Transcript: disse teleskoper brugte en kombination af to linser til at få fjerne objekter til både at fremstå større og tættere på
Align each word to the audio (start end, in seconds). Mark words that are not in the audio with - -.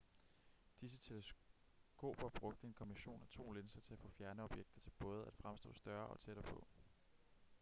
disse 0.81 0.97
teleskoper 0.99 2.29
brugte 2.31 2.65
en 2.67 2.73
kombination 2.73 3.21
af 3.21 3.27
to 3.27 3.51
linser 3.51 3.81
til 3.81 3.93
at 3.93 3.99
få 3.99 4.09
fjerne 4.17 4.43
objekter 4.43 4.81
til 4.81 4.91
både 4.99 5.25
at 5.25 5.33
fremstå 5.35 5.73
større 5.73 6.07
og 6.07 6.19
tættere 6.19 6.43
på 6.45 6.67